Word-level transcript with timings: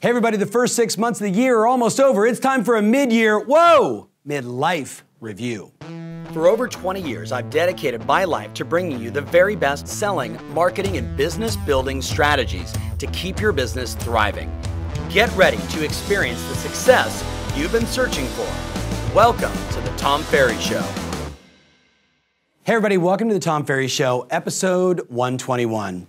Hey, 0.00 0.10
everybody, 0.10 0.36
the 0.36 0.46
first 0.46 0.76
six 0.76 0.96
months 0.96 1.20
of 1.20 1.24
the 1.24 1.36
year 1.36 1.58
are 1.58 1.66
almost 1.66 1.98
over. 1.98 2.24
It's 2.24 2.38
time 2.38 2.62
for 2.62 2.76
a 2.76 2.82
mid 2.82 3.12
year, 3.12 3.40
whoa, 3.40 4.08
midlife 4.24 5.02
review. 5.18 5.72
For 6.32 6.46
over 6.46 6.68
20 6.68 7.02
years, 7.02 7.32
I've 7.32 7.50
dedicated 7.50 8.06
my 8.06 8.22
life 8.22 8.54
to 8.54 8.64
bringing 8.64 9.00
you 9.00 9.10
the 9.10 9.22
very 9.22 9.56
best 9.56 9.88
selling, 9.88 10.38
marketing, 10.54 10.98
and 10.98 11.16
business 11.16 11.56
building 11.56 12.00
strategies 12.00 12.72
to 13.00 13.08
keep 13.08 13.40
your 13.40 13.50
business 13.50 13.96
thriving. 13.96 14.56
Get 15.10 15.34
ready 15.34 15.56
to 15.56 15.84
experience 15.84 16.40
the 16.48 16.54
success 16.54 17.24
you've 17.56 17.72
been 17.72 17.84
searching 17.84 18.26
for. 18.26 18.46
Welcome 19.12 19.52
to 19.72 19.80
The 19.80 19.92
Tom 19.96 20.22
Ferry 20.22 20.58
Show. 20.58 20.82
Hey, 22.62 22.74
everybody, 22.74 22.98
welcome 22.98 23.26
to 23.26 23.34
The 23.34 23.40
Tom 23.40 23.64
Ferry 23.64 23.88
Show, 23.88 24.28
episode 24.30 25.00
121. 25.08 26.06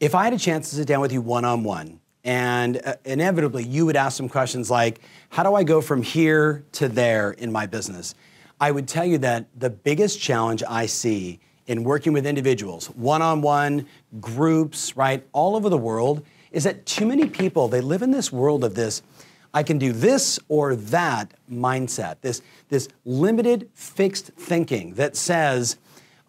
If 0.00 0.16
I 0.16 0.24
had 0.24 0.32
a 0.32 0.38
chance 0.38 0.70
to 0.70 0.74
sit 0.74 0.88
down 0.88 1.00
with 1.00 1.12
you 1.12 1.20
one 1.20 1.44
on 1.44 1.62
one, 1.62 2.00
and 2.24 2.80
uh, 2.84 2.94
inevitably, 3.04 3.64
you 3.64 3.86
would 3.86 3.96
ask 3.96 4.16
some 4.16 4.28
questions 4.28 4.70
like, 4.70 5.00
How 5.30 5.42
do 5.42 5.54
I 5.54 5.64
go 5.64 5.80
from 5.80 6.02
here 6.02 6.64
to 6.72 6.88
there 6.88 7.32
in 7.32 7.50
my 7.50 7.66
business? 7.66 8.14
I 8.60 8.70
would 8.70 8.86
tell 8.86 9.06
you 9.06 9.18
that 9.18 9.46
the 9.58 9.70
biggest 9.70 10.20
challenge 10.20 10.62
I 10.68 10.86
see 10.86 11.40
in 11.66 11.84
working 11.84 12.12
with 12.12 12.26
individuals, 12.26 12.86
one 12.90 13.22
on 13.22 13.40
one, 13.40 13.86
groups, 14.20 14.96
right, 14.96 15.24
all 15.32 15.56
over 15.56 15.68
the 15.68 15.78
world, 15.78 16.24
is 16.52 16.64
that 16.64 16.84
too 16.84 17.06
many 17.06 17.26
people, 17.28 17.68
they 17.68 17.80
live 17.80 18.02
in 18.02 18.10
this 18.10 18.32
world 18.32 18.64
of 18.64 18.74
this, 18.74 19.02
I 19.54 19.62
can 19.62 19.78
do 19.78 19.92
this 19.92 20.38
or 20.48 20.76
that 20.76 21.32
mindset, 21.50 22.16
this, 22.20 22.42
this 22.68 22.88
limited 23.04 23.68
fixed 23.74 24.26
thinking 24.36 24.94
that 24.94 25.16
says, 25.16 25.78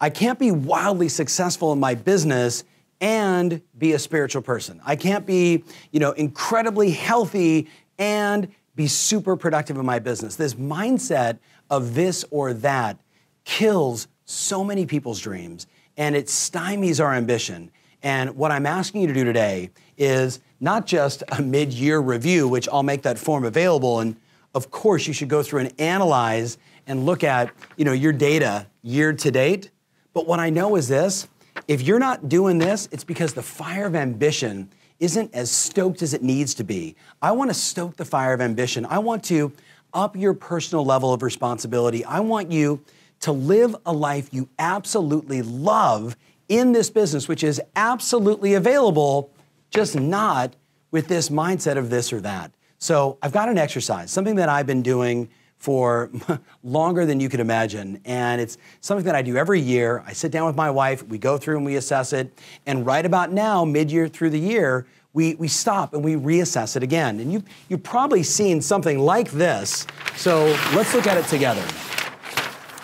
I 0.00 0.10
can't 0.10 0.38
be 0.38 0.50
wildly 0.50 1.08
successful 1.08 1.72
in 1.72 1.78
my 1.80 1.94
business 1.94 2.64
and 3.02 3.60
be 3.76 3.92
a 3.92 3.98
spiritual 3.98 4.40
person. 4.40 4.80
I 4.86 4.94
can't 4.94 5.26
be, 5.26 5.64
you 5.90 5.98
know, 5.98 6.12
incredibly 6.12 6.92
healthy 6.92 7.68
and 7.98 8.48
be 8.76 8.86
super 8.86 9.36
productive 9.36 9.76
in 9.76 9.84
my 9.84 9.98
business. 9.98 10.36
This 10.36 10.54
mindset 10.54 11.40
of 11.68 11.94
this 11.94 12.24
or 12.30 12.54
that 12.54 12.98
kills 13.44 14.06
so 14.24 14.62
many 14.62 14.86
people's 14.86 15.20
dreams 15.20 15.66
and 15.96 16.14
it 16.14 16.26
stymies 16.26 17.04
our 17.04 17.12
ambition. 17.12 17.72
And 18.04 18.36
what 18.36 18.52
I'm 18.52 18.66
asking 18.66 19.02
you 19.02 19.08
to 19.08 19.14
do 19.14 19.24
today 19.24 19.70
is 19.98 20.38
not 20.60 20.86
just 20.86 21.24
a 21.28 21.42
mid 21.42 21.72
year 21.72 21.98
review, 21.98 22.46
which 22.48 22.68
I'll 22.72 22.84
make 22.84 23.02
that 23.02 23.18
form 23.18 23.44
available. 23.44 23.98
And 23.98 24.16
of 24.54 24.70
course, 24.70 25.08
you 25.08 25.12
should 25.12 25.28
go 25.28 25.42
through 25.42 25.60
and 25.60 25.80
analyze 25.80 26.56
and 26.86 27.04
look 27.04 27.24
at 27.24 27.50
you 27.76 27.84
know, 27.84 27.92
your 27.92 28.12
data 28.12 28.68
year 28.82 29.12
to 29.12 29.30
date. 29.32 29.70
But 30.14 30.26
what 30.26 30.38
I 30.38 30.50
know 30.50 30.76
is 30.76 30.88
this 30.88 31.26
if 31.68 31.82
you're 31.82 31.98
not 31.98 32.28
doing 32.28 32.58
this, 32.58 32.88
it's 32.92 33.04
because 33.04 33.34
the 33.34 33.42
fire 33.42 33.86
of 33.86 33.94
ambition 33.94 34.70
isn't 35.00 35.34
as 35.34 35.50
stoked 35.50 36.02
as 36.02 36.14
it 36.14 36.22
needs 36.22 36.54
to 36.54 36.64
be. 36.64 36.94
I 37.20 37.32
want 37.32 37.50
to 37.50 37.54
stoke 37.54 37.96
the 37.96 38.04
fire 38.04 38.32
of 38.32 38.40
ambition. 38.40 38.86
I 38.86 38.98
want 38.98 39.24
to 39.24 39.52
up 39.92 40.16
your 40.16 40.34
personal 40.34 40.84
level 40.84 41.12
of 41.12 41.22
responsibility. 41.22 42.04
I 42.04 42.20
want 42.20 42.50
you 42.50 42.80
to 43.20 43.32
live 43.32 43.76
a 43.86 43.92
life 43.92 44.28
you 44.32 44.48
absolutely 44.58 45.42
love 45.42 46.16
in 46.48 46.72
this 46.72 46.90
business, 46.90 47.28
which 47.28 47.42
is 47.42 47.60
absolutely 47.76 48.54
available, 48.54 49.30
just 49.70 49.98
not 49.98 50.54
with 50.90 51.08
this 51.08 51.28
mindset 51.28 51.76
of 51.76 51.90
this 51.90 52.12
or 52.12 52.20
that. 52.20 52.52
So 52.78 53.18
I've 53.22 53.32
got 53.32 53.48
an 53.48 53.58
exercise, 53.58 54.10
something 54.10 54.36
that 54.36 54.48
I've 54.48 54.66
been 54.66 54.82
doing 54.82 55.28
for 55.62 56.10
longer 56.64 57.06
than 57.06 57.20
you 57.20 57.28
could 57.28 57.38
imagine. 57.38 58.00
And 58.04 58.40
it's 58.40 58.58
something 58.80 59.04
that 59.04 59.14
I 59.14 59.22
do 59.22 59.36
every 59.36 59.60
year. 59.60 60.02
I 60.04 60.12
sit 60.12 60.32
down 60.32 60.44
with 60.44 60.56
my 60.56 60.68
wife, 60.68 61.04
we 61.04 61.18
go 61.18 61.38
through 61.38 61.58
and 61.58 61.64
we 61.64 61.76
assess 61.76 62.12
it. 62.12 62.36
And 62.66 62.84
right 62.84 63.06
about 63.06 63.30
now, 63.30 63.64
mid 63.64 63.88
year 63.88 64.08
through 64.08 64.30
the 64.30 64.40
year, 64.40 64.88
we, 65.12 65.36
we 65.36 65.46
stop 65.46 65.94
and 65.94 66.02
we 66.02 66.16
reassess 66.16 66.74
it 66.74 66.82
again. 66.82 67.20
And 67.20 67.32
you've, 67.32 67.44
you've 67.68 67.84
probably 67.84 68.24
seen 68.24 68.60
something 68.60 68.98
like 68.98 69.30
this. 69.30 69.86
So 70.16 70.46
let's 70.74 70.94
look 70.94 71.06
at 71.06 71.16
it 71.16 71.26
together. 71.26 71.64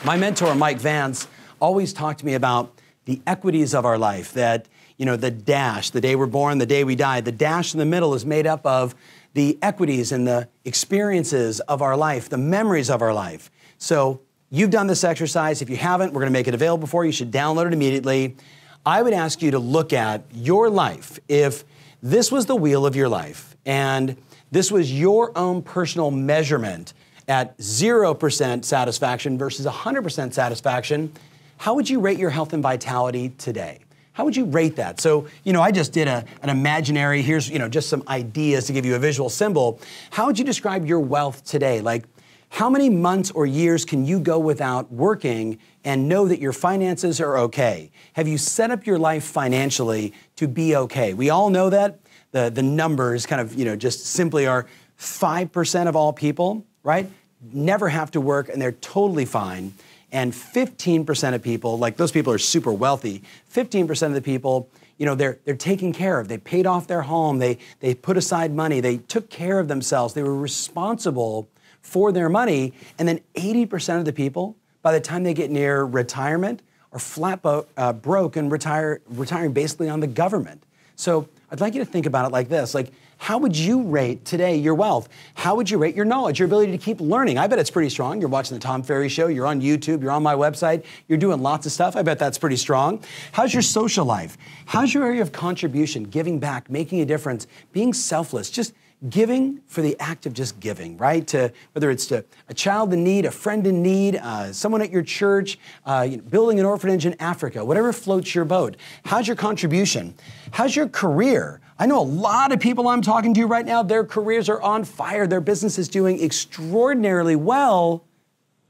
My 0.04 0.16
mentor, 0.16 0.54
Mike 0.54 0.78
Vance, 0.78 1.26
always 1.58 1.92
talked 1.92 2.20
to 2.20 2.26
me 2.26 2.34
about 2.34 2.80
the 3.08 3.22
equities 3.26 3.74
of 3.74 3.86
our 3.86 3.96
life 3.96 4.34
that, 4.34 4.68
you 4.98 5.06
know, 5.06 5.16
the 5.16 5.30
dash, 5.30 5.88
the 5.88 6.00
day 6.00 6.14
we're 6.14 6.26
born, 6.26 6.58
the 6.58 6.66
day 6.66 6.84
we 6.84 6.94
die, 6.94 7.22
the 7.22 7.32
dash 7.32 7.72
in 7.72 7.78
the 7.78 7.86
middle 7.86 8.12
is 8.12 8.26
made 8.26 8.46
up 8.46 8.66
of 8.66 8.94
the 9.32 9.56
equities 9.62 10.12
and 10.12 10.26
the 10.26 10.46
experiences 10.66 11.58
of 11.60 11.80
our 11.80 11.96
life, 11.96 12.28
the 12.28 12.36
memories 12.36 12.90
of 12.90 13.00
our 13.00 13.14
life. 13.14 13.50
So 13.78 14.20
you've 14.50 14.68
done 14.68 14.88
this 14.88 15.04
exercise. 15.04 15.62
If 15.62 15.70
you 15.70 15.76
haven't, 15.76 16.12
we're 16.12 16.20
going 16.20 16.30
to 16.30 16.38
make 16.38 16.48
it 16.48 16.52
available 16.52 16.86
for 16.86 17.02
you. 17.02 17.08
You 17.08 17.12
should 17.12 17.32
download 17.32 17.68
it 17.68 17.72
immediately. 17.72 18.36
I 18.84 19.00
would 19.00 19.14
ask 19.14 19.40
you 19.40 19.52
to 19.52 19.58
look 19.58 19.94
at 19.94 20.24
your 20.34 20.68
life. 20.68 21.18
If 21.28 21.64
this 22.02 22.30
was 22.30 22.44
the 22.44 22.56
wheel 22.56 22.84
of 22.84 22.94
your 22.94 23.08
life 23.08 23.56
and 23.64 24.18
this 24.50 24.70
was 24.70 24.92
your 24.92 25.32
own 25.34 25.62
personal 25.62 26.10
measurement 26.10 26.92
at 27.26 27.56
0% 27.56 28.64
satisfaction 28.66 29.38
versus 29.38 29.64
100% 29.64 30.34
satisfaction, 30.34 31.10
how 31.58 31.74
would 31.74 31.90
you 31.90 32.00
rate 32.00 32.18
your 32.18 32.30
health 32.30 32.52
and 32.52 32.62
vitality 32.62 33.30
today? 33.30 33.80
How 34.12 34.24
would 34.24 34.36
you 34.36 34.46
rate 34.46 34.76
that? 34.76 35.00
So, 35.00 35.28
you 35.44 35.52
know, 35.52 35.62
I 35.62 35.70
just 35.70 35.92
did 35.92 36.08
a, 36.08 36.24
an 36.42 36.48
imaginary, 36.48 37.22
here's, 37.22 37.48
you 37.48 37.58
know, 37.58 37.68
just 37.68 37.88
some 37.88 38.02
ideas 38.08 38.66
to 38.66 38.72
give 38.72 38.84
you 38.84 38.96
a 38.96 38.98
visual 38.98 39.28
symbol. 39.28 39.80
How 40.10 40.26
would 40.26 40.38
you 40.38 40.44
describe 40.44 40.86
your 40.86 40.98
wealth 40.98 41.44
today? 41.44 41.80
Like, 41.80 42.04
how 42.50 42.70
many 42.70 42.88
months 42.88 43.30
or 43.30 43.46
years 43.46 43.84
can 43.84 44.04
you 44.06 44.18
go 44.18 44.38
without 44.38 44.90
working 44.90 45.58
and 45.84 46.08
know 46.08 46.26
that 46.26 46.40
your 46.40 46.52
finances 46.52 47.20
are 47.20 47.38
okay? 47.38 47.90
Have 48.14 48.26
you 48.26 48.38
set 48.38 48.70
up 48.70 48.86
your 48.86 48.98
life 48.98 49.24
financially 49.24 50.14
to 50.36 50.48
be 50.48 50.74
okay? 50.74 51.14
We 51.14 51.30
all 51.30 51.50
know 51.50 51.70
that. 51.70 52.00
The, 52.30 52.50
the 52.50 52.62
numbers 52.62 53.26
kind 53.26 53.40
of, 53.40 53.54
you 53.54 53.64
know, 53.64 53.76
just 53.76 54.06
simply 54.06 54.46
are 54.46 54.66
5% 54.98 55.86
of 55.86 55.96
all 55.96 56.12
people, 56.12 56.66
right? 56.82 57.08
Never 57.52 57.88
have 57.88 58.10
to 58.12 58.20
work 58.20 58.48
and 58.48 58.60
they're 58.60 58.72
totally 58.72 59.24
fine. 59.24 59.74
And 60.10 60.32
15% 60.32 61.34
of 61.34 61.42
people, 61.42 61.78
like 61.78 61.96
those 61.96 62.12
people 62.12 62.32
are 62.32 62.38
super 62.38 62.72
wealthy, 62.72 63.22
15% 63.52 64.06
of 64.06 64.14
the 64.14 64.22
people, 64.22 64.70
you 64.96 65.06
know, 65.06 65.14
they're, 65.14 65.38
they're 65.44 65.54
taken 65.54 65.92
care 65.92 66.18
of. 66.18 66.28
They 66.28 66.38
paid 66.38 66.66
off 66.66 66.86
their 66.86 67.02
home. 67.02 67.38
They, 67.38 67.58
they 67.80 67.94
put 67.94 68.16
aside 68.16 68.52
money. 68.52 68.80
They 68.80 68.96
took 68.96 69.30
care 69.30 69.58
of 69.58 69.68
themselves. 69.68 70.14
They 70.14 70.22
were 70.22 70.36
responsible 70.36 71.48
for 71.82 72.10
their 72.10 72.28
money. 72.28 72.72
And 72.98 73.06
then 73.06 73.20
80% 73.34 73.98
of 73.98 74.04
the 74.04 74.12
people, 74.12 74.56
by 74.82 74.92
the 74.92 75.00
time 75.00 75.22
they 75.22 75.34
get 75.34 75.50
near 75.50 75.84
retirement, 75.84 76.62
are 76.92 76.98
flat 76.98 77.42
bo- 77.42 77.66
uh, 77.76 77.92
broke 77.92 78.36
and 78.36 78.50
retire, 78.50 79.00
retiring 79.06 79.52
basically 79.52 79.88
on 79.88 80.00
the 80.00 80.06
government. 80.06 80.64
So 80.96 81.28
I'd 81.50 81.60
like 81.60 81.74
you 81.74 81.80
to 81.80 81.90
think 81.90 82.06
about 82.06 82.26
it 82.26 82.32
like 82.32 82.48
this. 82.48 82.74
Like, 82.74 82.92
how 83.16 83.38
would 83.38 83.56
you 83.56 83.82
rate 83.82 84.24
today 84.24 84.56
your 84.56 84.74
wealth? 84.74 85.08
How 85.34 85.56
would 85.56 85.68
you 85.68 85.78
rate 85.78 85.96
your 85.96 86.04
knowledge, 86.04 86.38
your 86.38 86.46
ability 86.46 86.72
to 86.72 86.78
keep 86.78 87.00
learning? 87.00 87.38
I 87.38 87.46
bet 87.46 87.58
it's 87.58 87.70
pretty 87.70 87.90
strong. 87.90 88.20
You're 88.20 88.28
watching 88.28 88.56
the 88.56 88.60
Tom 88.60 88.82
Ferry 88.82 89.08
Show, 89.08 89.26
you're 89.26 89.46
on 89.46 89.60
YouTube, 89.60 90.02
you're 90.02 90.10
on 90.10 90.22
my 90.22 90.34
website, 90.34 90.84
you're 91.08 91.18
doing 91.18 91.42
lots 91.42 91.66
of 91.66 91.72
stuff. 91.72 91.96
I 91.96 92.02
bet 92.02 92.18
that's 92.18 92.38
pretty 92.38 92.56
strong. 92.56 93.02
How's 93.32 93.52
your 93.52 93.62
social 93.62 94.04
life? 94.04 94.38
How's 94.66 94.94
your 94.94 95.04
area 95.04 95.22
of 95.22 95.32
contribution, 95.32 96.04
giving 96.04 96.38
back, 96.38 96.70
making 96.70 97.00
a 97.00 97.06
difference, 97.06 97.46
being 97.72 97.92
selfless? 97.92 98.50
Just 98.50 98.72
giving 99.08 99.60
for 99.66 99.80
the 99.80 99.96
act 100.00 100.26
of 100.26 100.32
just 100.32 100.58
giving, 100.58 100.96
right? 100.96 101.26
To 101.28 101.52
whether 101.72 101.90
it's 101.90 102.06
to 102.06 102.24
a 102.48 102.54
child 102.54 102.92
in 102.92 103.04
need, 103.04 103.26
a 103.26 103.30
friend 103.30 103.66
in 103.66 103.82
need, 103.82 104.16
uh, 104.16 104.52
someone 104.52 104.82
at 104.82 104.90
your 104.90 105.02
church, 105.02 105.58
uh, 105.86 106.06
you 106.08 106.16
know, 106.16 106.22
building 106.24 106.58
an 106.58 106.66
orphanage 106.66 107.06
in 107.06 107.14
Africa, 107.20 107.64
whatever 107.64 107.92
floats 107.92 108.34
your 108.34 108.44
boat. 108.44 108.76
How's 109.04 109.28
your 109.28 109.36
contribution? 109.36 110.14
How's 110.50 110.74
your 110.74 110.88
career? 110.88 111.60
I 111.78 111.86
know 111.86 112.00
a 112.00 112.02
lot 112.02 112.50
of 112.50 112.58
people 112.58 112.88
I'm 112.88 113.02
talking 113.02 113.34
to 113.34 113.46
right 113.46 113.64
now, 113.64 113.84
their 113.84 114.04
careers 114.04 114.48
are 114.48 114.60
on 114.60 114.82
fire, 114.82 115.28
their 115.28 115.40
business 115.40 115.78
is 115.78 115.88
doing 115.88 116.20
extraordinarily 116.20 117.36
well. 117.36 118.04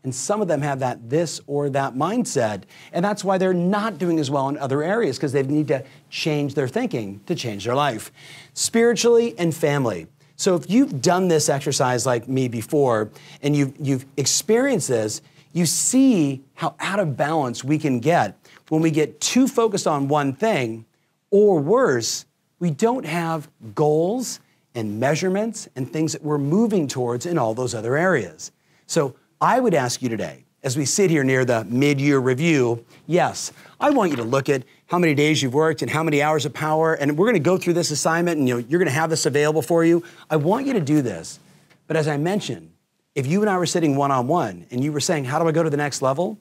And 0.05 0.15
some 0.15 0.41
of 0.41 0.49
them 0.49 0.62
have 0.62 0.78
that 0.78 1.10
this 1.10 1.41
or 1.47 1.71
that 1.71 1.95
mindset. 1.95 2.62
And 2.93 3.05
that's 3.05 3.25
why 3.25 3.37
they're 3.37 3.53
not 3.53 3.99
doing 3.99 4.21
as 4.21 4.31
well 4.31 4.49
in 4.49 4.56
other 4.56 4.83
areas 4.83 5.16
because 5.16 5.33
they 5.33 5.43
need 5.43 5.69
to 5.69 5.84
change 6.09 6.55
their 6.55 6.69
thinking 6.69 7.21
to 7.27 7.34
change 7.34 7.65
their 7.65 7.75
life. 7.75 8.12
Spiritually 8.55 9.34
and 9.39 9.55
family. 9.55 10.06
So 10.38 10.54
if 10.54 10.71
you've 10.71 11.03
done 11.03 11.26
this 11.26 11.48
exercise 11.48 12.07
like 12.07 12.28
me 12.28 12.47
before 12.47 13.10
and 13.42 13.57
you've, 13.57 13.74
you've 13.80 14.07
experienced 14.16 14.89
this, 14.89 15.21
you 15.53 15.66
see 15.66 16.42
how 16.54 16.77
out 16.78 17.01
of 17.01 17.16
balance 17.16 17.65
we 17.65 17.77
can 17.77 17.98
get 17.98 18.39
when 18.68 18.80
we 18.80 18.92
get 18.92 19.21
too 19.21 19.48
focused 19.48 19.89
on 19.89 20.07
one 20.07 20.33
thing, 20.33 20.84
or 21.30 21.59
worse, 21.59 22.24
we 22.60 22.71
don't 22.71 23.04
have 23.04 23.48
goals 23.74 24.41
and 24.74 25.01
measurements 25.01 25.68
and 25.74 25.92
things 25.92 26.13
that 26.13 26.22
we're 26.22 26.39
moving 26.39 26.86
towards 26.86 27.27
in 27.27 27.36
all 27.36 27.53
those 27.53 27.74
other 27.74 27.97
areas. 27.97 28.53
So 28.86 29.16
I 29.41 29.59
would 29.59 29.74
ask 29.74 30.03
you 30.03 30.09
today, 30.09 30.45
as 30.63 30.77
we 30.77 30.84
sit 30.84 31.10
here 31.10 31.22
near 31.22 31.45
the 31.45 31.65
mid 31.65 32.01
year 32.01 32.19
review, 32.19 32.84
yes, 33.07 33.53
I 33.81 33.91
want 33.91 34.10
you 34.10 34.16
to 34.16 34.25
look 34.25 34.49
at 34.49 34.65
how 34.87 34.99
many 34.99 35.15
days 35.15 35.43
you've 35.43 35.55
worked 35.55 35.83
and 35.83 35.91
how 35.91 36.03
many 36.03 36.22
hours 36.22 36.45
of 36.45 36.53
power. 36.53 36.95
And 36.95 37.16
we're 37.16 37.27
going 37.27 37.34
to 37.34 37.41
go 37.41 37.59
through 37.59 37.75
this 37.75 37.91
assignment 37.91 38.39
and 38.39 38.49
you 38.49 38.55
know, 38.55 38.66
you're 38.69 38.78
going 38.78 38.89
to 38.89 38.95
have 38.95 39.10
this 39.10 39.27
available 39.27 39.63
for 39.63 39.84
you. 39.84 40.03
I 40.31 40.37
want 40.37 40.66
you 40.66 40.72
to 40.72 40.81
do 40.81 41.03
this. 41.03 41.39
But 41.87 41.97
as 41.97 42.09
I 42.09 42.16
mentioned, 42.16 42.71
if 43.15 43.27
you 43.27 43.41
and 43.41 43.51
I 43.51 43.57
were 43.59 43.66
sitting 43.66 43.97
one 43.97 44.10
on 44.10 44.27
one 44.27 44.66
and 44.71 44.83
you 44.83 44.93
were 44.93 45.01
saying, 45.01 45.25
How 45.25 45.39
do 45.39 45.49
I 45.49 45.53
go 45.53 45.63
to 45.63 45.71
the 45.71 45.77
next 45.77 46.03
level? 46.03 46.39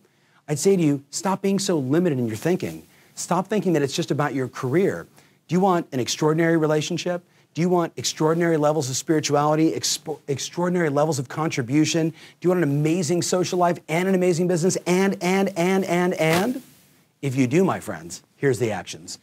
I'd 0.48 0.60
say 0.60 0.76
to 0.78 0.82
you, 0.82 1.04
stop 1.10 1.42
being 1.42 1.60
so 1.60 1.78
limited 1.78 2.18
in 2.20 2.28
your 2.28 2.38
thinking. 2.38 2.84
Stop 3.16 3.48
thinking 3.48 3.74
that 3.74 3.82
it's 3.82 3.96
just 3.96 4.12
about 4.12 4.34
your 4.34 4.48
career. 4.48 5.06
Do 5.48 5.56
you 5.56 5.60
want 5.60 5.88
an 5.92 6.00
extraordinary 6.00 6.56
relationship? 6.56 7.24
Do 7.58 7.62
you 7.62 7.70
want 7.70 7.94
extraordinary 7.96 8.56
levels 8.56 8.88
of 8.88 8.96
spirituality, 8.96 9.72
expo- 9.72 10.20
extraordinary 10.28 10.90
levels 10.90 11.18
of 11.18 11.28
contribution? 11.28 12.12
Do 12.12 12.16
you 12.42 12.52
want 12.52 12.64
an 12.64 12.70
amazing 12.70 13.24
social 13.24 13.58
life 13.58 13.80
and 13.88 14.08
an 14.08 14.14
amazing 14.14 14.48
business 14.48 14.78
and, 14.86 15.18
and, 15.24 15.50
and, 15.58 15.84
and, 15.86 16.14
and? 16.14 16.62
If 17.24 17.36
you 17.36 17.48
do, 17.48 17.66
my 17.66 17.80
friends, 17.80 18.22
here's 18.36 18.60
the 18.60 18.70
actions. 18.70 19.18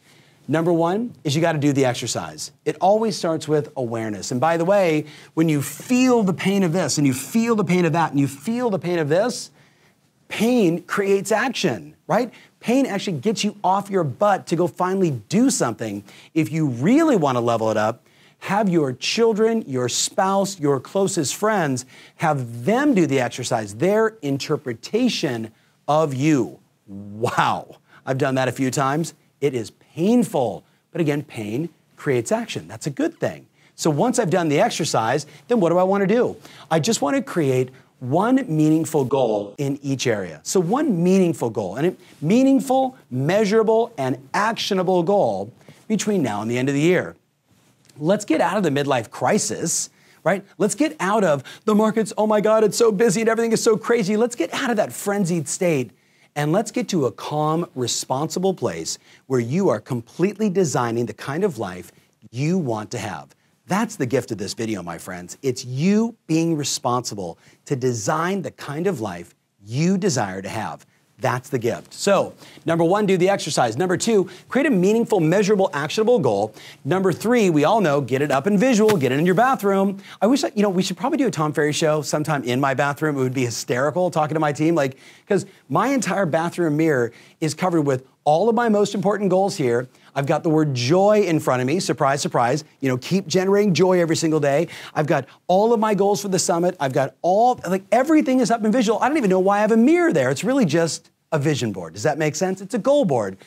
Number 0.49 0.73
one 0.73 1.15
is 1.23 1.33
you 1.33 1.41
got 1.41 1.53
to 1.53 1.57
do 1.57 1.71
the 1.71 1.85
exercise. 1.85 2.51
It 2.65 2.75
always 2.81 3.15
starts 3.15 3.47
with 3.47 3.71
awareness. 3.77 4.31
And 4.31 4.41
by 4.41 4.57
the 4.57 4.65
way, 4.65 5.05
when 5.35 5.47
you 5.47 5.61
feel 5.61 6.21
the 6.21 6.33
pain 6.33 6.63
of 6.63 6.73
this 6.73 6.97
and 6.97 7.07
you 7.07 7.13
feel 7.13 7.55
the 7.55 7.63
pain 7.63 7.85
of 7.85 7.93
that 7.93 8.11
and 8.11 8.19
you 8.19 8.27
feel 8.27 8.69
the 8.69 8.79
pain 8.79 8.99
of 8.99 9.07
this, 9.07 9.49
pain 10.27 10.83
creates 10.83 11.31
action, 11.31 11.95
right? 12.05 12.33
Pain 12.59 12.85
actually 12.85 13.19
gets 13.19 13.45
you 13.45 13.55
off 13.63 13.89
your 13.89 14.03
butt 14.03 14.45
to 14.47 14.57
go 14.57 14.67
finally 14.67 15.11
do 15.29 15.49
something. 15.49 16.03
If 16.33 16.51
you 16.51 16.67
really 16.67 17.15
want 17.15 17.37
to 17.37 17.39
level 17.39 17.71
it 17.71 17.77
up, 17.77 18.04
have 18.39 18.69
your 18.69 18.93
children, 18.93 19.63
your 19.67 19.89
spouse, 19.89 20.59
your 20.59 20.79
closest 20.79 21.35
friends, 21.35 21.85
have 22.17 22.65
them 22.65 22.93
do 22.93 23.07
the 23.07 23.19
exercise, 23.19 23.75
their 23.75 24.17
interpretation 24.21 25.51
of 25.87 26.13
you. 26.13 26.59
Wow. 26.87 27.77
I've 28.05 28.17
done 28.17 28.35
that 28.35 28.47
a 28.47 28.51
few 28.51 28.69
times. 28.69 29.13
It 29.41 29.53
is 29.53 29.71
painful. 29.71 30.63
But 30.91 31.01
again, 31.01 31.23
pain 31.23 31.69
creates 31.97 32.31
action. 32.31 32.67
That's 32.67 32.87
a 32.87 32.91
good 32.91 33.19
thing. 33.19 33.47
So 33.75 33.89
once 33.89 34.19
I've 34.19 34.29
done 34.29 34.47
the 34.47 34.61
exercise, 34.61 35.25
then 35.47 35.59
what 35.59 35.69
do 35.69 35.77
I 35.77 35.83
want 35.83 36.01
to 36.01 36.07
do? 36.07 36.37
I 36.71 36.79
just 36.79 37.01
want 37.01 37.15
to 37.17 37.21
create 37.21 37.69
one 37.99 38.45
meaningful 38.47 39.05
goal 39.05 39.55
in 39.57 39.79
each 39.81 40.05
area. 40.05 40.39
So 40.43 40.59
one 40.59 41.03
meaningful 41.03 41.49
goal, 41.49 41.75
and 41.75 41.87
a 41.87 41.95
meaningful, 42.21 42.97
measurable, 43.09 43.93
and 43.97 44.17
actionable 44.33 45.03
goal 45.03 45.51
between 45.87 46.21
now 46.21 46.41
and 46.41 46.51
the 46.51 46.57
end 46.57 46.69
of 46.69 46.75
the 46.75 46.81
year. 46.81 47.15
Let's 47.97 48.25
get 48.25 48.41
out 48.41 48.57
of 48.57 48.63
the 48.63 48.69
midlife 48.69 49.09
crisis 49.09 49.89
right? 50.25 50.43
Let's 50.57 50.73
get 50.75 50.95
out 50.99 51.23
of 51.23 51.43
the 51.65 51.75
markets, 51.75 52.11
oh 52.17 52.27
my 52.27 52.41
God, 52.41 52.63
it's 52.63 52.75
so 52.75 52.91
busy 52.91 53.21
and 53.21 53.29
everything 53.29 53.51
is 53.51 53.63
so 53.63 53.77
crazy. 53.77 54.17
Let's 54.17 54.35
get 54.35 54.51
out 54.53 54.71
of 54.71 54.77
that 54.77 54.91
frenzied 54.91 55.47
state 55.47 55.91
and 56.35 56.51
let's 56.51 56.71
get 56.71 56.89
to 56.89 57.05
a 57.05 57.11
calm, 57.11 57.65
responsible 57.75 58.53
place 58.53 58.97
where 59.27 59.39
you 59.39 59.69
are 59.69 59.79
completely 59.79 60.49
designing 60.49 61.05
the 61.05 61.13
kind 61.13 61.43
of 61.45 61.59
life 61.59 61.91
you 62.31 62.57
want 62.57 62.91
to 62.91 62.97
have. 62.97 63.35
That's 63.67 63.95
the 63.95 64.05
gift 64.05 64.31
of 64.31 64.37
this 64.37 64.53
video, 64.53 64.83
my 64.83 64.97
friends. 64.97 65.37
It's 65.41 65.63
you 65.63 66.15
being 66.27 66.57
responsible 66.57 67.37
to 67.65 67.75
design 67.75 68.41
the 68.41 68.51
kind 68.51 68.87
of 68.87 69.01
life 69.01 69.33
you 69.63 69.97
desire 69.97 70.41
to 70.41 70.49
have. 70.49 70.85
That's 71.19 71.49
the 71.49 71.59
gift. 71.59 71.93
So, 71.93 72.33
number 72.65 72.83
one, 72.83 73.05
do 73.05 73.15
the 73.15 73.29
exercise. 73.29 73.77
Number 73.77 73.95
two, 73.95 74.29
create 74.49 74.67
a 74.67 74.69
meaningful, 74.69 75.21
measurable, 75.21 75.69
actionable 75.73 76.19
goal. 76.19 76.53
Number 76.83 77.13
three, 77.13 77.49
we 77.49 77.63
all 77.63 77.79
know, 77.79 78.01
get 78.01 78.21
it 78.21 78.31
up 78.31 78.47
in 78.47 78.57
visual, 78.57 78.97
get 78.97 79.13
it 79.13 79.19
in 79.19 79.25
your 79.25 79.35
bathroom. 79.35 80.01
I 80.21 80.27
wish, 80.27 80.43
I, 80.43 80.51
you 80.55 80.61
know, 80.61 80.69
we 80.69 80.83
should 80.83 80.97
probably 80.97 81.17
do 81.17 81.27
a 81.27 81.31
Tom 81.31 81.53
Ferry 81.53 81.71
show 81.71 82.01
sometime 82.01 82.43
in 82.43 82.59
my 82.59 82.73
bathroom. 82.73 83.17
It 83.17 83.21
would 83.21 83.33
be 83.33 83.45
hysterical 83.45 84.11
talking 84.11 84.33
to 84.33 84.41
my 84.41 84.51
team, 84.51 84.75
like, 84.75 84.97
because 85.21 85.45
my 85.69 85.87
entire 85.87 86.25
bathroom 86.25 86.75
mirror 86.75 87.13
is 87.39 87.53
covered 87.53 87.83
with 87.83 88.05
all 88.25 88.49
of 88.49 88.55
my 88.55 88.67
most 88.69 88.93
important 88.93 89.29
goals 89.29 89.55
here. 89.55 89.87
I've 90.15 90.25
got 90.25 90.43
the 90.43 90.49
word 90.49 90.73
joy 90.73 91.21
in 91.21 91.39
front 91.39 91.61
of 91.61 91.67
me. 91.67 91.79
Surprise, 91.79 92.21
surprise. 92.21 92.63
You 92.81 92.89
know, 92.89 92.97
keep 92.97 93.27
generating 93.27 93.73
joy 93.73 93.99
every 94.01 94.15
single 94.15 94.39
day. 94.39 94.67
I've 94.93 95.07
got 95.07 95.27
all 95.47 95.73
of 95.73 95.79
my 95.79 95.93
goals 95.93 96.21
for 96.21 96.27
the 96.27 96.39
summit. 96.39 96.75
I've 96.79 96.93
got 96.93 97.15
all, 97.21 97.59
like, 97.67 97.83
everything 97.91 98.39
is 98.39 98.51
up 98.51 98.63
in 98.63 98.71
visual. 98.71 98.99
I 98.99 99.07
don't 99.07 99.17
even 99.17 99.29
know 99.29 99.39
why 99.39 99.57
I 99.57 99.61
have 99.61 99.71
a 99.71 99.77
mirror 99.77 100.11
there. 100.11 100.31
It's 100.31 100.43
really 100.43 100.65
just 100.65 101.11
a 101.31 101.39
vision 101.39 101.71
board. 101.71 101.93
Does 101.93 102.03
that 102.03 102.17
make 102.17 102.35
sense? 102.35 102.61
It's 102.61 102.73
a 102.73 102.79
goal 102.79 103.05
board. 103.05 103.37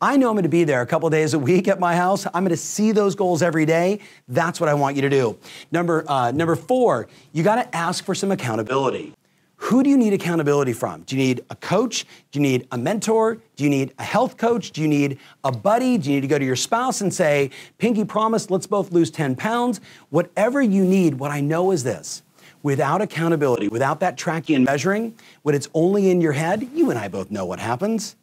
I 0.00 0.18
know 0.18 0.28
I'm 0.28 0.34
going 0.34 0.42
to 0.42 0.50
be 0.50 0.64
there 0.64 0.82
a 0.82 0.86
couple 0.86 1.08
days 1.08 1.32
a 1.32 1.38
week 1.38 1.68
at 1.68 1.80
my 1.80 1.96
house. 1.96 2.26
I'm 2.26 2.42
going 2.42 2.50
to 2.50 2.56
see 2.56 2.92
those 2.92 3.14
goals 3.14 3.40
every 3.40 3.64
day. 3.64 4.00
That's 4.28 4.60
what 4.60 4.68
I 4.68 4.74
want 4.74 4.96
you 4.96 5.02
to 5.02 5.08
do. 5.08 5.38
Number 5.72 6.04
uh, 6.06 6.32
number 6.32 6.54
four, 6.54 7.08
you 7.32 7.42
got 7.42 7.56
to 7.56 7.74
ask 7.74 8.04
for 8.04 8.14
some 8.14 8.30
accountability. 8.30 9.14
Who 9.56 9.82
do 9.82 9.90
you 9.90 9.96
need 9.96 10.12
accountability 10.12 10.72
from? 10.72 11.02
Do 11.02 11.16
you 11.16 11.22
need 11.22 11.44
a 11.50 11.56
coach? 11.56 12.04
Do 12.30 12.38
you 12.38 12.42
need 12.42 12.68
a 12.70 12.78
mentor? 12.78 13.38
Do 13.56 13.64
you 13.64 13.70
need 13.70 13.94
a 13.98 14.04
health 14.04 14.36
coach? 14.36 14.70
Do 14.70 14.80
you 14.80 14.88
need 14.88 15.18
a 15.44 15.50
buddy? 15.50 15.98
Do 15.98 16.10
you 16.10 16.16
need 16.16 16.20
to 16.20 16.28
go 16.28 16.38
to 16.38 16.44
your 16.44 16.56
spouse 16.56 17.00
and 17.00 17.12
say, 17.12 17.50
Pinky 17.78 18.04
promise, 18.04 18.50
let's 18.50 18.66
both 18.66 18.92
lose 18.92 19.10
10 19.10 19.34
pounds? 19.34 19.80
Whatever 20.10 20.60
you 20.60 20.84
need, 20.84 21.14
what 21.14 21.30
I 21.30 21.40
know 21.40 21.72
is 21.72 21.84
this 21.84 22.22
without 22.62 23.00
accountability, 23.00 23.68
without 23.68 24.00
that 24.00 24.16
tracking 24.16 24.56
and 24.56 24.64
measuring, 24.64 25.14
when 25.42 25.54
it's 25.54 25.68
only 25.72 26.10
in 26.10 26.20
your 26.20 26.32
head, 26.32 26.68
you 26.74 26.90
and 26.90 26.98
I 26.98 27.06
both 27.06 27.30
know 27.30 27.44
what 27.44 27.60
happens. 27.60 28.16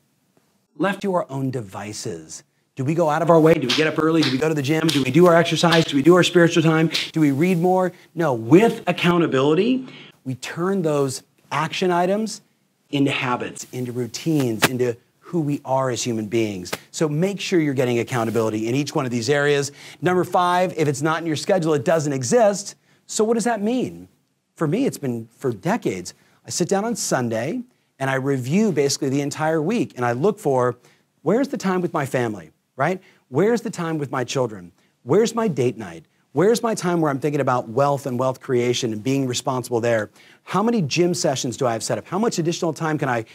Left 0.77 1.01
to 1.03 1.13
our 1.13 1.25
own 1.29 1.49
devices. 1.49 2.43
Do 2.75 2.83
we 2.83 2.93
go 2.93 3.09
out 3.09 3.21
of 3.21 3.29
our 3.29 3.39
way? 3.39 3.53
Do 3.53 3.67
we 3.67 3.75
get 3.75 3.87
up 3.87 3.97
early? 4.01 4.21
Do 4.21 4.31
we 4.31 4.37
go 4.37 4.49
to 4.49 4.55
the 4.55 4.61
gym? 4.61 4.87
Do 4.87 5.03
we 5.03 5.11
do 5.11 5.27
our 5.27 5.35
exercise? 5.35 5.85
Do 5.85 5.95
we 5.95 6.01
do 6.01 6.15
our 6.15 6.23
spiritual 6.23 6.63
time? 6.63 6.89
Do 7.11 7.21
we 7.21 7.31
read 7.31 7.59
more? 7.59 7.93
No, 8.15 8.33
with 8.33 8.81
accountability, 8.87 9.87
we 10.25 10.35
turn 10.35 10.81
those 10.81 11.23
action 11.51 11.91
items 11.91 12.41
into 12.89 13.11
habits, 13.11 13.65
into 13.71 13.91
routines, 13.91 14.67
into 14.69 14.95
who 15.19 15.41
we 15.41 15.61
are 15.65 15.89
as 15.89 16.03
human 16.03 16.27
beings. 16.27 16.71
So 16.91 17.09
make 17.09 17.39
sure 17.39 17.59
you're 17.59 17.73
getting 17.73 17.99
accountability 17.99 18.67
in 18.67 18.75
each 18.75 18.93
one 18.93 19.05
of 19.05 19.11
these 19.11 19.29
areas. 19.29 19.71
Number 20.01 20.23
five, 20.23 20.73
if 20.77 20.87
it's 20.87 21.01
not 21.01 21.21
in 21.21 21.25
your 21.25 21.35
schedule, 21.35 21.73
it 21.73 21.83
doesn't 21.83 22.13
exist. 22.13 22.75
So 23.07 23.23
what 23.23 23.33
does 23.33 23.45
that 23.45 23.61
mean? 23.61 24.07
For 24.55 24.67
me, 24.67 24.85
it's 24.85 24.99
been 24.99 25.27
for 25.35 25.51
decades. 25.51 26.13
I 26.45 26.51
sit 26.51 26.69
down 26.69 26.85
on 26.85 26.95
Sunday 26.95 27.63
and 27.97 28.09
I 28.09 28.15
review 28.15 28.71
basically 28.71 29.09
the 29.09 29.21
entire 29.21 29.61
week 29.61 29.93
and 29.95 30.05
I 30.05 30.11
look 30.11 30.37
for 30.37 30.77
where's 31.23 31.47
the 31.47 31.57
time 31.57 31.81
with 31.81 31.93
my 31.93 32.05
family, 32.05 32.51
right? 32.75 33.01
Where's 33.29 33.61
the 33.61 33.71
time 33.71 33.97
with 33.97 34.11
my 34.11 34.23
children? 34.23 34.71
Where's 35.01 35.33
my 35.33 35.47
date 35.47 35.77
night? 35.77 36.05
Where's 36.33 36.63
my 36.63 36.73
time 36.73 36.99
where 36.99 37.11
I'm 37.11 37.19
thinking 37.19 37.41
about 37.41 37.69
wealth 37.69 38.07
and 38.07 38.17
wealth 38.17 38.39
creation 38.39 38.91
and 38.91 39.03
being 39.03 39.27
responsible 39.27 39.79
there? 39.79 40.09
How 40.41 40.63
many 40.63 40.81
gym 40.81 41.13
sessions 41.13 41.57
do 41.57 41.67
I 41.67 41.73
have 41.73 41.83
set 41.83 41.99
up? 41.99 42.07
How 42.07 42.17
much 42.17 42.39
additional 42.39 42.73
time 42.73 42.97
can 42.97 43.07
I 43.07 43.25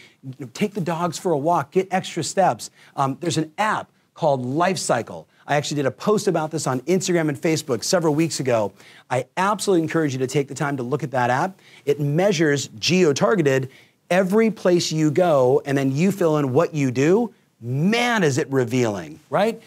take 0.53 0.73
the 0.73 0.81
dogs 0.81 1.17
for 1.17 1.31
a 1.31 1.37
walk, 1.37 1.71
get 1.71 1.87
extra 1.91 2.25
steps? 2.25 2.71
Um, 2.97 3.17
there's 3.21 3.37
an 3.37 3.53
app 3.57 3.89
called 4.15 4.45
Life 4.45 4.77
Cycle. 4.77 5.29
I 5.47 5.55
actually 5.55 5.77
did 5.77 5.85
a 5.85 5.91
post 5.91 6.27
about 6.27 6.51
this 6.51 6.67
on 6.67 6.81
Instagram 6.81 7.29
and 7.29 7.41
Facebook 7.41 7.85
several 7.85 8.13
weeks 8.13 8.41
ago. 8.41 8.73
I 9.09 9.27
absolutely 9.37 9.83
encourage 9.83 10.11
you 10.11 10.19
to 10.19 10.27
take 10.27 10.49
the 10.49 10.53
time 10.53 10.75
to 10.75 10.83
look 10.83 11.01
at 11.01 11.11
that 11.11 11.29
app. 11.29 11.57
It 11.85 12.01
measures 12.01 12.67
geo 12.79 13.13
targeted 13.13 13.69
every 14.09 14.51
place 14.51 14.91
you 14.91 15.09
go, 15.09 15.61
and 15.65 15.77
then 15.77 15.93
you 15.93 16.11
fill 16.11 16.37
in 16.37 16.51
what 16.51 16.73
you 16.73 16.91
do. 16.91 17.33
Man, 17.61 18.23
is 18.23 18.37
it 18.37 18.51
revealing, 18.51 19.21
right? 19.29 19.61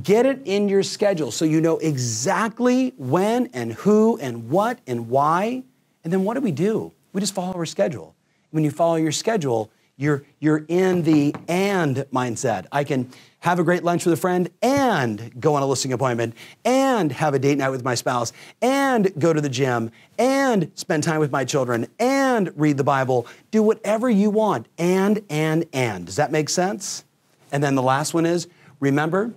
Get 0.00 0.24
it 0.24 0.40
in 0.46 0.70
your 0.70 0.82
schedule 0.82 1.30
so 1.30 1.44
you 1.44 1.60
know 1.60 1.76
exactly 1.78 2.94
when 2.96 3.48
and 3.52 3.74
who 3.74 4.16
and 4.18 4.48
what 4.48 4.78
and 4.86 5.10
why. 5.10 5.62
And 6.02 6.12
then 6.12 6.24
what 6.24 6.34
do 6.34 6.40
we 6.40 6.50
do? 6.50 6.92
We 7.12 7.20
just 7.20 7.34
follow 7.34 7.52
our 7.54 7.66
schedule. 7.66 8.14
When 8.52 8.64
you 8.64 8.70
follow 8.70 8.96
your 8.96 9.12
schedule, 9.12 9.70
you're, 9.98 10.24
you're 10.40 10.64
in 10.68 11.02
the 11.02 11.34
and 11.46 11.96
mindset. 12.12 12.66
I 12.72 12.84
can 12.84 13.10
have 13.40 13.58
a 13.58 13.64
great 13.64 13.84
lunch 13.84 14.06
with 14.06 14.14
a 14.14 14.16
friend 14.16 14.48
and 14.62 15.38
go 15.38 15.54
on 15.56 15.62
a 15.62 15.66
listing 15.66 15.92
appointment 15.92 16.34
and 16.64 17.12
have 17.12 17.34
a 17.34 17.38
date 17.38 17.58
night 17.58 17.68
with 17.68 17.84
my 17.84 17.94
spouse 17.94 18.32
and 18.62 19.12
go 19.18 19.34
to 19.34 19.42
the 19.42 19.48
gym 19.50 19.90
and 20.18 20.70
spend 20.74 21.02
time 21.02 21.20
with 21.20 21.30
my 21.30 21.44
children 21.44 21.86
and 21.98 22.50
read 22.56 22.78
the 22.78 22.84
Bible. 22.84 23.26
Do 23.50 23.62
whatever 23.62 24.08
you 24.08 24.30
want. 24.30 24.68
And, 24.78 25.22
and, 25.28 25.66
and. 25.74 26.06
Does 26.06 26.16
that 26.16 26.32
make 26.32 26.48
sense? 26.48 27.04
And 27.50 27.62
then 27.62 27.74
the 27.74 27.82
last 27.82 28.14
one 28.14 28.24
is 28.24 28.48
remember, 28.80 29.34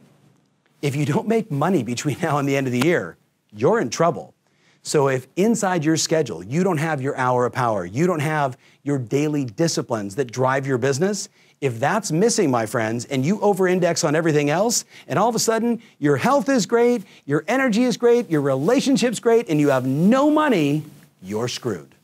if 0.85 0.95
you 0.95 1.03
don't 1.03 1.27
make 1.27 1.49
money 1.49 1.81
between 1.81 2.15
now 2.21 2.37
and 2.37 2.47
the 2.47 2.55
end 2.55 2.67
of 2.67 2.73
the 2.73 2.85
year, 2.85 3.17
you're 3.51 3.79
in 3.79 3.89
trouble. 3.89 4.35
So 4.83 5.07
if 5.07 5.25
inside 5.35 5.83
your 5.83 5.97
schedule, 5.97 6.43
you 6.43 6.63
don't 6.63 6.77
have 6.77 7.01
your 7.01 7.17
hour 7.17 7.47
of 7.47 7.53
power, 7.53 7.85
you 7.85 8.05
don't 8.05 8.19
have 8.19 8.55
your 8.83 8.99
daily 8.99 9.45
disciplines 9.45 10.15
that 10.17 10.31
drive 10.31 10.67
your 10.67 10.77
business, 10.77 11.27
if 11.59 11.79
that's 11.79 12.11
missing, 12.11 12.51
my 12.51 12.67
friends, 12.67 13.05
and 13.05 13.25
you 13.25 13.41
over 13.41 13.67
index 13.67 14.03
on 14.03 14.15
everything 14.15 14.51
else, 14.51 14.85
and 15.07 15.17
all 15.17 15.27
of 15.27 15.33
a 15.33 15.39
sudden 15.39 15.81
your 15.97 16.17
health 16.17 16.49
is 16.49 16.67
great, 16.67 17.03
your 17.25 17.43
energy 17.47 17.83
is 17.83 17.97
great, 17.97 18.29
your 18.29 18.41
relationship's 18.41 19.19
great, 19.19 19.49
and 19.49 19.59
you 19.59 19.69
have 19.69 19.87
no 19.87 20.29
money, 20.29 20.83
you're 21.23 21.47
screwed. 21.47 21.95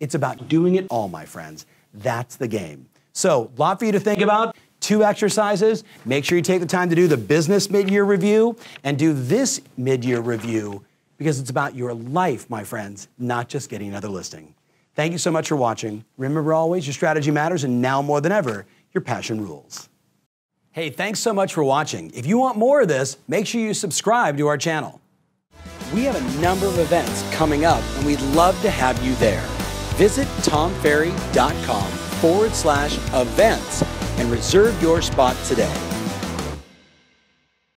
It's 0.00 0.14
about 0.14 0.48
doing 0.48 0.76
it 0.76 0.86
all, 0.88 1.08
my 1.08 1.26
friends. 1.26 1.66
That's 1.92 2.36
the 2.36 2.48
game. 2.48 2.86
So, 3.12 3.50
a 3.56 3.60
lot 3.60 3.78
for 3.78 3.84
you 3.84 3.92
to 3.92 4.00
think 4.00 4.22
about. 4.22 4.55
Two 4.86 5.02
exercises. 5.02 5.82
Make 6.04 6.24
sure 6.24 6.38
you 6.38 6.42
take 6.42 6.60
the 6.60 6.66
time 6.66 6.90
to 6.90 6.94
do 6.94 7.08
the 7.08 7.16
business 7.16 7.68
mid 7.68 7.90
year 7.90 8.04
review 8.04 8.56
and 8.84 8.96
do 8.96 9.12
this 9.12 9.60
mid 9.76 10.04
year 10.04 10.20
review 10.20 10.84
because 11.18 11.40
it's 11.40 11.50
about 11.50 11.74
your 11.74 11.92
life, 11.92 12.48
my 12.48 12.62
friends, 12.62 13.08
not 13.18 13.48
just 13.48 13.68
getting 13.68 13.88
another 13.88 14.08
listing. 14.08 14.54
Thank 14.94 15.10
you 15.10 15.18
so 15.18 15.32
much 15.32 15.48
for 15.48 15.56
watching. 15.56 16.04
Remember 16.16 16.54
always, 16.54 16.86
your 16.86 16.94
strategy 16.94 17.32
matters, 17.32 17.64
and 17.64 17.82
now 17.82 18.00
more 18.00 18.20
than 18.20 18.30
ever, 18.30 18.64
your 18.92 19.00
passion 19.00 19.40
rules. 19.40 19.88
Hey, 20.70 20.90
thanks 20.90 21.18
so 21.18 21.32
much 21.34 21.52
for 21.52 21.64
watching. 21.64 22.12
If 22.14 22.24
you 22.24 22.38
want 22.38 22.56
more 22.56 22.82
of 22.82 22.86
this, 22.86 23.16
make 23.26 23.48
sure 23.48 23.60
you 23.60 23.74
subscribe 23.74 24.36
to 24.36 24.46
our 24.46 24.56
channel. 24.56 25.00
We 25.92 26.04
have 26.04 26.14
a 26.14 26.40
number 26.40 26.66
of 26.66 26.78
events 26.78 27.28
coming 27.34 27.64
up, 27.64 27.82
and 27.96 28.06
we'd 28.06 28.20
love 28.36 28.54
to 28.62 28.70
have 28.70 29.04
you 29.04 29.16
there. 29.16 29.42
Visit 29.96 30.28
tomferry.com 30.44 31.90
forward 32.20 32.52
slash 32.52 32.96
events 33.12 33.82
and 34.18 34.30
reserve 34.30 34.80
your 34.82 35.02
spot 35.02 35.36
today. 35.44 35.95